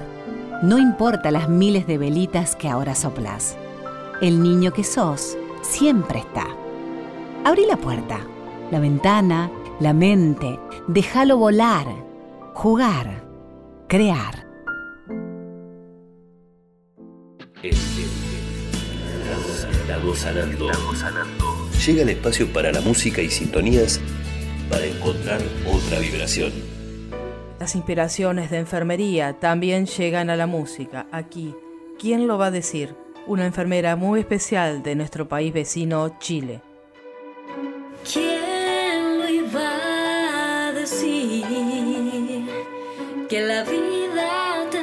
[0.62, 3.56] no importa las miles de velitas que ahora soplás
[4.20, 6.46] el niño que sos siempre está.
[7.44, 8.20] Abrí la puerta,
[8.70, 9.50] la ventana,
[9.80, 10.58] la mente,
[10.88, 11.86] déjalo volar,
[12.54, 13.24] jugar,
[13.88, 14.44] crear.
[20.14, 20.70] Sanando.
[21.84, 24.00] Llega el espacio para la música y sintonías
[24.70, 26.52] para encontrar otra vibración.
[27.58, 31.06] Las inspiraciones de enfermería también llegan a la música.
[31.10, 31.54] Aquí,
[31.98, 32.94] ¿quién lo va a decir?
[33.26, 36.60] Una enfermera muy especial de nuestro país vecino, Chile.
[38.12, 41.44] ¿Quién lo iba a decir?
[43.28, 44.78] Que la vida te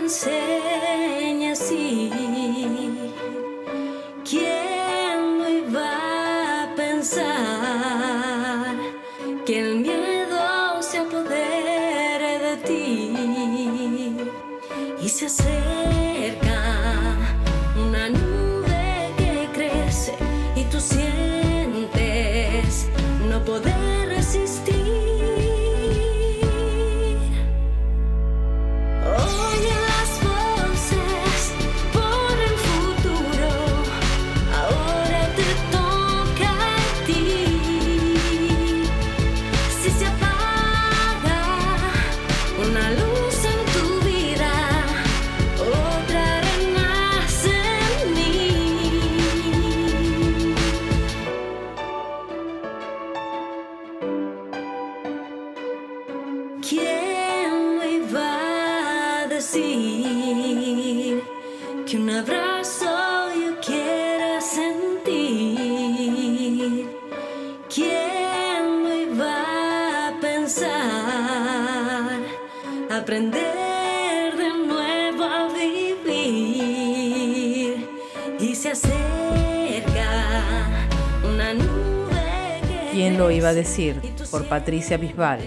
[83.62, 84.02] decir?
[84.32, 85.40] Por Patricia Bisbal,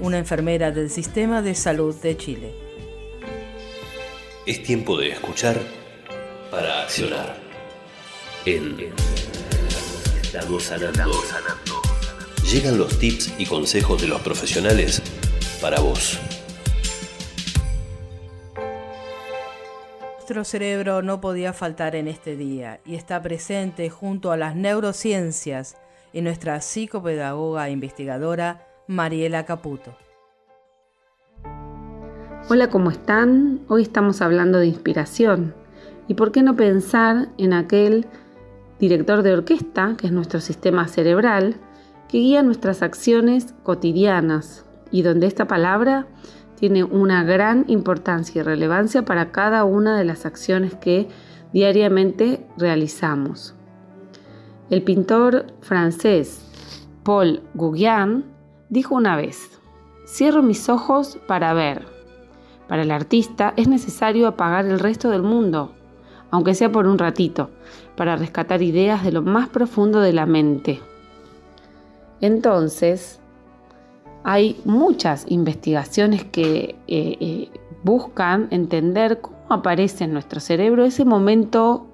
[0.00, 2.54] una enfermera del Sistema de Salud de Chile.
[4.44, 5.58] Es tiempo de escuchar
[6.50, 7.36] para accionar.
[8.44, 8.76] En
[10.22, 11.10] Estamos sanando.
[12.44, 15.02] Llegan los tips y consejos de los profesionales
[15.60, 16.20] para vos.
[20.16, 25.76] Nuestro cerebro no podía faltar en este día y está presente junto a las neurociencias
[26.16, 29.94] y nuestra psicopedagoga e investigadora Mariela Caputo.
[32.48, 33.60] Hola, ¿cómo están?
[33.68, 35.54] Hoy estamos hablando de inspiración.
[36.08, 38.06] ¿Y por qué no pensar en aquel
[38.80, 41.56] director de orquesta, que es nuestro sistema cerebral,
[42.08, 46.06] que guía nuestras acciones cotidianas y donde esta palabra
[46.58, 51.08] tiene una gran importancia y relevancia para cada una de las acciones que
[51.52, 53.54] diariamente realizamos.
[54.68, 56.42] El pintor francés
[57.04, 58.24] Paul Gauguin
[58.68, 59.60] dijo una vez,
[60.08, 61.86] cierro mis ojos para ver.
[62.66, 65.72] Para el artista es necesario apagar el resto del mundo,
[66.32, 67.50] aunque sea por un ratito,
[67.96, 70.80] para rescatar ideas de lo más profundo de la mente.
[72.20, 73.20] Entonces,
[74.24, 77.50] hay muchas investigaciones que eh, eh,
[77.84, 81.86] buscan entender cómo aparece en nuestro cerebro ese momento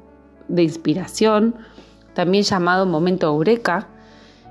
[0.48, 1.54] de inspiración,
[2.14, 3.88] también llamado momento eureka,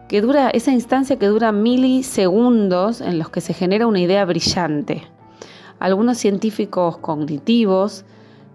[0.08, 5.04] que dura esa instancia que dura milisegundos en los que se genera una idea brillante.
[5.80, 8.04] Algunos científicos cognitivos,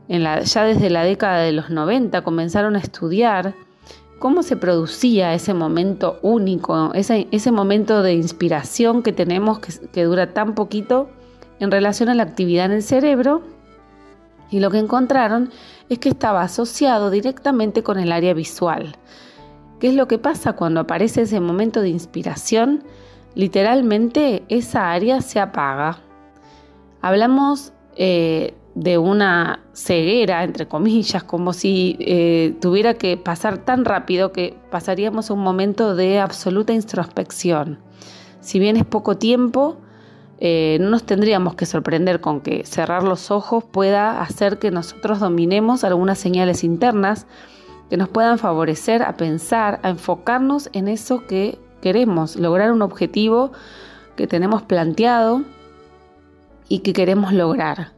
[0.08, 3.54] ya desde la década de los 90, comenzaron a estudiar
[4.18, 10.54] cómo se producía ese momento único, ese, momento de inspiración que tenemos que dura tan
[10.54, 11.08] poquito
[11.58, 13.42] en relación a la actividad en el cerebro.
[14.50, 15.50] Y lo que encontraron
[15.88, 18.96] es que estaba asociado directamente con el área visual.
[19.80, 22.84] ¿Qué es lo que pasa cuando aparece ese momento de inspiración?
[23.34, 25.98] Literalmente esa área se apaga.
[27.02, 34.32] Hablamos eh, de una ceguera, entre comillas, como si eh, tuviera que pasar tan rápido
[34.32, 37.78] que pasaríamos un momento de absoluta introspección.
[38.40, 39.78] Si bien es poco tiempo,
[40.38, 45.20] eh, no nos tendríamos que sorprender con que cerrar los ojos pueda hacer que nosotros
[45.20, 47.26] dominemos algunas señales internas
[47.88, 53.52] que nos puedan favorecer a pensar, a enfocarnos en eso que queremos, lograr un objetivo
[54.16, 55.42] que tenemos planteado
[56.68, 57.92] y que queremos lograr.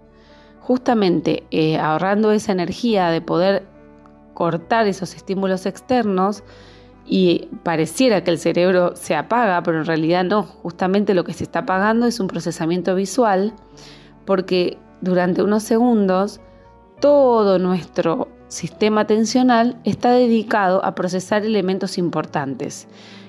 [0.60, 3.66] Justamente eh, ahorrando esa energía de poder
[4.34, 6.44] cortar esos estímulos externos
[7.08, 11.44] y pareciera que el cerebro se apaga, pero en realidad no, justamente lo que se
[11.44, 13.54] está apagando es un procesamiento visual
[14.26, 16.40] porque durante unos segundos
[17.00, 22.88] todo nuestro sistema atencional está dedicado a procesar elementos importantes.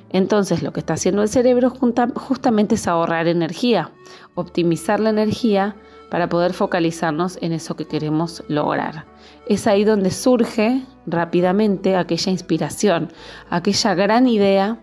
[0.09, 3.91] Entonces lo que está haciendo el cerebro justamente es ahorrar energía,
[4.35, 5.75] optimizar la energía
[6.09, 9.05] para poder focalizarnos en eso que queremos lograr.
[9.47, 13.11] Es ahí donde surge rápidamente aquella inspiración,
[13.49, 14.77] aquella gran idea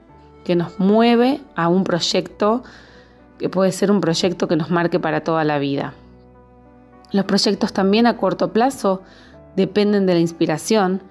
[0.45, 2.63] que nos mueve a un proyecto
[3.39, 5.95] que puede ser un proyecto que nos marque para toda la vida.
[7.13, 9.03] Los proyectos también a corto plazo
[9.57, 11.03] dependen de la inspiración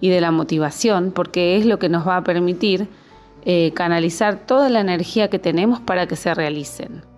[0.00, 2.88] y de la motivación porque es lo que nos va a permitir
[3.44, 7.11] eh, canalizar toda la energía que tenemos para que se realicen.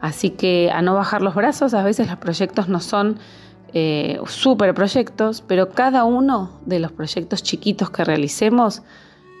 [0.00, 3.18] Así que a no bajar los brazos, a veces los proyectos no son
[3.72, 8.82] eh, super proyectos, pero cada uno de los proyectos chiquitos que realicemos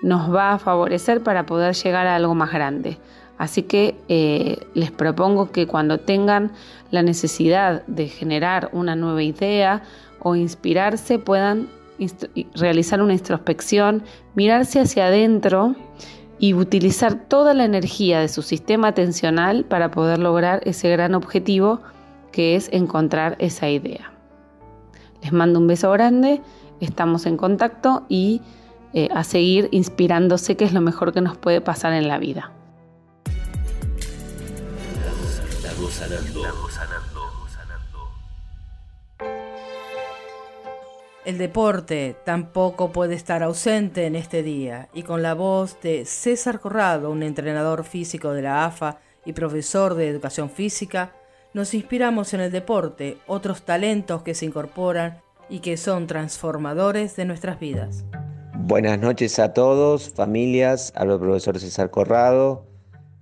[0.02, 2.98] nos va a favorecer para poder llegar a algo más grande.
[3.38, 6.52] Así que eh, les propongo que cuando tengan
[6.90, 9.82] la necesidad de generar una nueva idea
[10.20, 11.68] o inspirarse puedan
[12.54, 14.02] realizar una introspección,
[14.34, 15.76] mirarse hacia adentro
[16.38, 21.80] y utilizar toda la energía de su sistema atencional para poder lograr ese gran objetivo
[22.32, 24.12] que es encontrar esa idea.
[25.22, 26.42] Les mando un beso grande,
[26.80, 28.42] estamos en contacto y
[28.92, 32.52] eh, a seguir inspirándose, que es lo mejor que nos puede pasar en la vida.
[41.26, 46.60] El deporte tampoco puede estar ausente en este día y con la voz de César
[46.60, 51.16] Corrado, un entrenador físico de la AFA y profesor de educación física,
[51.52, 57.24] nos inspiramos en el deporte, otros talentos que se incorporan y que son transformadores de
[57.24, 58.04] nuestras vidas.
[58.54, 62.68] Buenas noches a todos, familias, hablo el profesor César Corrado,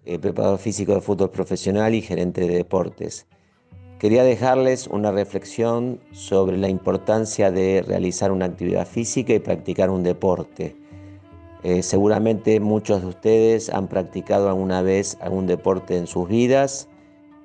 [0.05, 3.27] eh, preparador físico de fútbol profesional y gerente de deportes.
[3.99, 10.03] Quería dejarles una reflexión sobre la importancia de realizar una actividad física y practicar un
[10.03, 10.77] deporte.
[11.63, 16.89] Eh, seguramente muchos de ustedes han practicado alguna vez algún deporte en sus vidas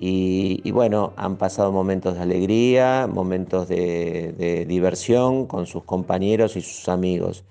[0.02, 6.90] y, bueno, han pasado momentos de alegría, momentos de, diversión con sus compañeros y sus
[6.90, 7.44] amigos.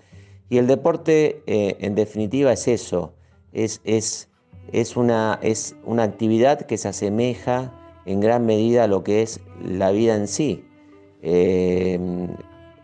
[0.48, 3.12] Y el deporte, eh, en definitiva, es eso,
[3.52, 4.28] es,
[4.96, 5.38] una
[6.02, 7.77] actividad que se asemeja
[8.08, 10.64] en gran medida lo que es la vida en sí.
[11.20, 12.00] Eh,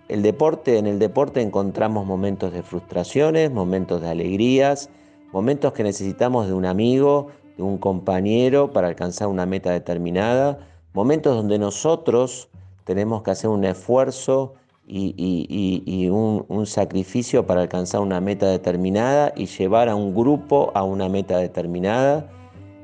[0.09, 4.91] el deporte, en el deporte encontramos momentos de frustraciones, momentos de alegrías,
[5.33, 10.59] momentos que necesitamos de un amigo, de un compañero para alcanzar una meta determinada,
[10.93, 12.51] momentos donde nosotros
[12.85, 14.53] tenemos que hacer un esfuerzo
[14.87, 21.09] y, un, sacrificio para alcanzar una meta determinada y llevar a un grupo a una
[21.09, 22.31] meta determinada.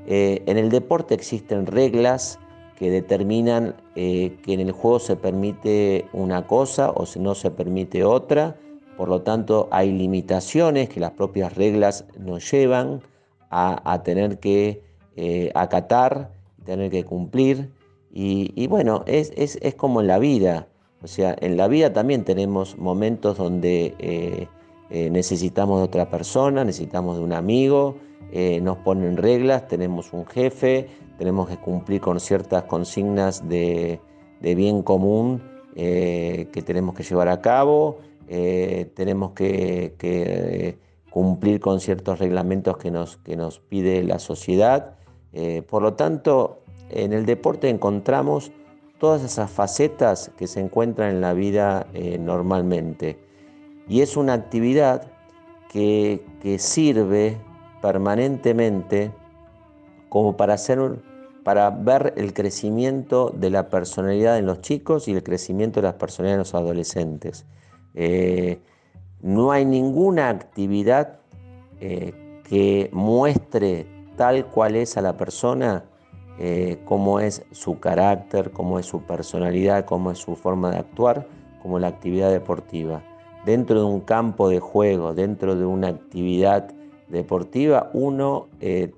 [0.07, 2.39] Eh, en el deporte existen reglas
[2.77, 8.05] que determinan eh, que en el juego se permite una cosa o no se permite
[8.05, 8.57] otra,
[8.97, 13.03] por lo tanto hay limitaciones que las propias reglas nos llevan
[13.51, 14.83] a, tener que
[15.17, 16.31] eh, acatar,
[16.65, 17.71] tener que cumplir.
[18.13, 19.33] Y, bueno, es,
[19.77, 20.69] como en la vida.
[21.03, 24.49] O sea, en la vida también tenemos momentos donde
[24.91, 27.97] necesitamos de otra persona, necesitamos de un amigo,
[28.63, 34.01] nos ponen reglas, tenemos un jefe, tenemos que cumplir con ciertas consignas de,
[34.41, 35.43] bien común
[35.75, 40.79] que tenemos que llevar a cabo, tenemos que
[41.11, 44.95] cumplir con ciertos reglamentos que nos, que nos pide la sociedad.
[45.33, 48.53] Eh, por lo tanto, en el deporte encontramos
[48.99, 53.19] todas esas facetas que se encuentran en la vida eh, normalmente.
[53.89, 55.11] Y es una actividad
[55.71, 56.23] que,
[56.59, 57.37] sirve
[57.81, 59.13] permanentemente
[60.09, 60.79] como para, hacer,
[61.45, 65.95] para ver el crecimiento de la personalidad en los chicos y el crecimiento de las
[65.95, 67.47] personalidades en los adolescentes.
[67.95, 68.61] Eh,
[69.23, 71.21] no hay ninguna actividad
[71.81, 75.85] eh, que muestre tal cual es a la persona,
[76.39, 81.27] eh, cómo es su carácter, cómo es su personalidad, cómo es su forma de actuar,
[81.63, 83.03] como la actividad deportiva.
[83.45, 86.71] Dentro de un campo de juego, dentro de una actividad
[87.11, 88.93] deportiva, uno eh,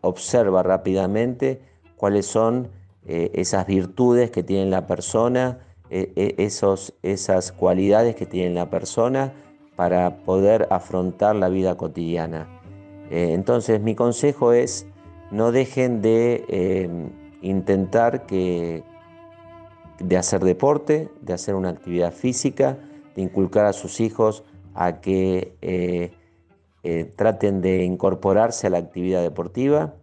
[0.00, 1.60] observa rápidamente
[1.96, 2.68] cuáles son
[3.08, 9.32] esas virtudes que tiene la persona, esos, esas cualidades que tiene la persona,
[9.76, 12.48] para poder afrontar la vida cotidiana.
[13.10, 14.86] Eh, entonces mi consejo es
[15.30, 16.88] no dejen de eh,
[17.42, 18.82] intentar que,
[20.00, 22.78] de hacer deporte, de hacer una actividad física,
[23.14, 24.44] de inculcar a sus hijos
[24.74, 26.12] a que
[26.86, 29.94] eh, traten de incorporarse a la actividad deportiva,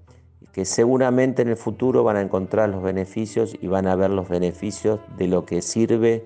[0.52, 4.30] que seguramente en el futuro van a encontrar los beneficios y van a ver los
[4.30, 6.26] beneficios de lo que sirve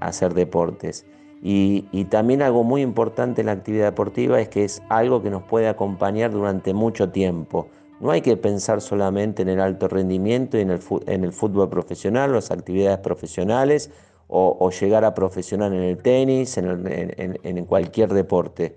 [0.00, 1.04] hacer deportes.
[1.42, 5.42] Y, también algo muy importante en la actividad deportiva es que es algo que nos
[5.44, 7.68] puede acompañar durante mucho tiempo.
[8.00, 12.50] No hay que pensar solamente en el alto rendimiento y en el, fútbol profesional, las
[12.50, 13.90] actividades profesionales
[14.28, 18.76] o, llegar a profesional en el tenis, en, cualquier deporte.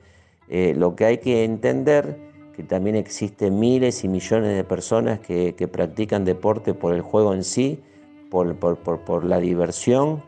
[0.51, 2.19] Eh, lo que hay que entender
[2.55, 7.43] que también existen miles y millones de personas que, practican deporte por el juego en
[7.43, 7.79] sí,
[8.29, 10.21] por la diversión,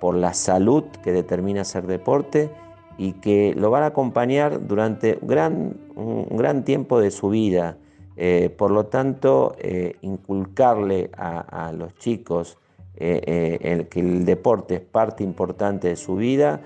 [0.00, 2.50] por la salud que determina hacer deporte
[2.98, 7.78] y que lo van a acompañar durante gran, un gran tiempo de su vida.
[8.16, 12.58] Eh, por lo tanto, eh, inculcarle a, los chicos
[12.96, 16.60] eh, el, que el deporte es parte importante de su vida,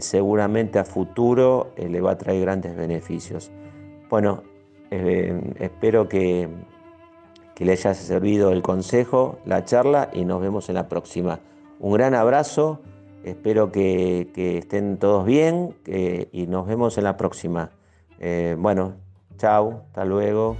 [0.00, 3.50] seguramente a futuro le va a traer grandes beneficios.
[4.10, 4.42] Bueno,
[4.90, 6.48] espero que,
[7.58, 11.40] que le haya servido el consejo, la charla y nos vemos en la próxima.
[11.80, 12.80] Un gran abrazo,
[13.24, 15.74] espero que, estén todos bien
[16.30, 17.70] y nos vemos en la próxima.
[18.20, 18.94] Eh, bueno,
[19.38, 20.56] chao, hasta luego.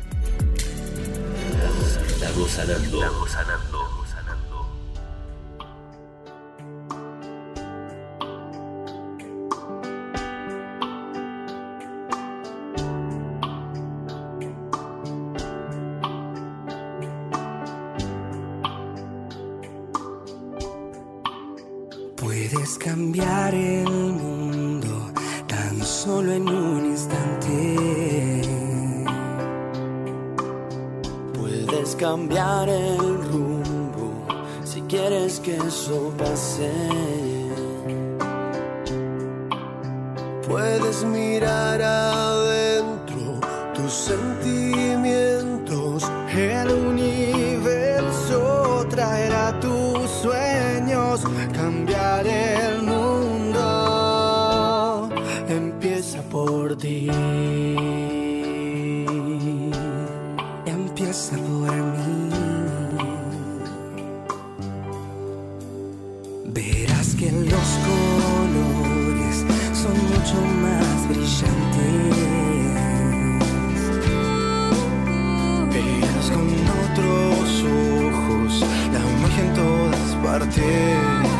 [80.46, 81.37] Todas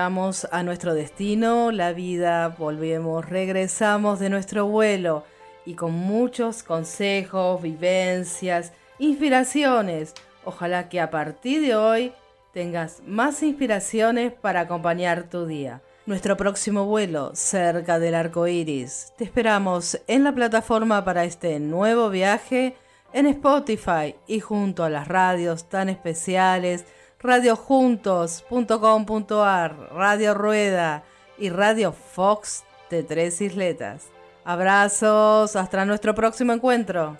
[0.00, 5.24] A nuestro destino, la vida, volvemos, regresamos de nuestro vuelo
[5.66, 10.14] y con muchos consejos, vivencias, inspiraciones.
[10.46, 12.12] Ojalá que a partir de hoy
[12.54, 15.82] tengas más inspiraciones para acompañar tu día.
[16.06, 19.12] Nuestro próximo vuelo cerca del arco iris.
[19.18, 22.74] Te esperamos en la plataforma para este nuevo viaje
[23.12, 26.86] en Spotify y junto a las radios tan especiales
[27.22, 31.04] radiojuntos.com.ar, Radio Rueda
[31.38, 34.08] y Radio Fox de Tres Isletas.
[34.44, 37.16] Abrazos, hasta nuestro próximo encuentro.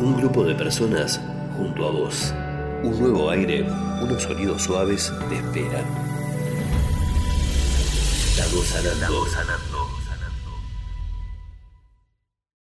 [0.00, 1.20] Un grupo de personas
[1.56, 2.34] junto a vos.
[2.82, 3.66] Un nuevo aire,
[4.02, 5.84] unos sonidos suaves te esperan.